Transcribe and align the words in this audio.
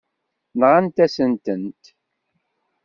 Nɣant-asent-tent. 0.59 1.83